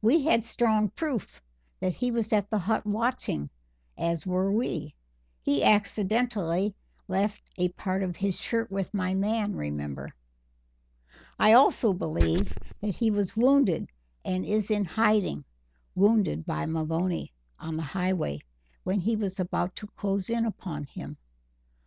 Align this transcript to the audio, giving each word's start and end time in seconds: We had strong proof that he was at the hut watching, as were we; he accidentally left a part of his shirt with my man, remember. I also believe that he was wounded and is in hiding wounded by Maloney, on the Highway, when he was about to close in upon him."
We 0.00 0.22
had 0.24 0.44
strong 0.44 0.88
proof 0.88 1.42
that 1.80 1.94
he 1.96 2.10
was 2.10 2.32
at 2.32 2.48
the 2.48 2.56
hut 2.60 2.86
watching, 2.86 3.50
as 3.98 4.26
were 4.26 4.50
we; 4.50 4.94
he 5.42 5.62
accidentally 5.62 6.74
left 7.06 7.42
a 7.58 7.68
part 7.68 8.02
of 8.02 8.16
his 8.16 8.40
shirt 8.40 8.70
with 8.70 8.94
my 8.94 9.12
man, 9.14 9.54
remember. 9.54 10.14
I 11.38 11.52
also 11.52 11.92
believe 11.92 12.56
that 12.80 12.94
he 12.94 13.10
was 13.10 13.36
wounded 13.36 13.90
and 14.24 14.42
is 14.46 14.70
in 14.70 14.86
hiding 14.86 15.44
wounded 15.94 16.46
by 16.46 16.64
Maloney, 16.64 17.34
on 17.58 17.76
the 17.76 17.82
Highway, 17.82 18.40
when 18.84 19.00
he 19.00 19.16
was 19.16 19.38
about 19.38 19.76
to 19.76 19.86
close 19.88 20.30
in 20.30 20.46
upon 20.46 20.84
him." 20.84 21.18